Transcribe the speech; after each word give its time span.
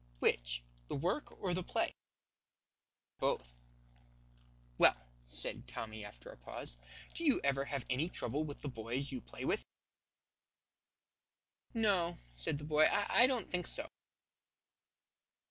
"Which, 0.17 0.63
the 0.87 0.95
work 0.95 1.31
or 1.39 1.53
the 1.53 1.61
play?" 1.61 1.93
"Both." 3.19 3.61
"Well," 4.79 4.97
said 5.27 5.67
Tommy 5.67 6.03
after 6.03 6.31
a 6.31 6.37
pause, 6.37 6.75
"do 7.13 7.23
you 7.23 7.39
ever 7.43 7.65
have 7.65 7.85
any 7.87 8.09
trouble 8.09 8.43
with 8.43 8.61
the 8.61 8.67
boys 8.67 9.11
you 9.11 9.21
play 9.21 9.45
with?" 9.45 9.63
"No," 11.75 12.17
said 12.33 12.57
the 12.57 12.63
boy, 12.63 12.87
"I 12.91 13.27
don't 13.27 13.47
think 13.47 13.67
I 13.67 13.83
do." 13.83 13.89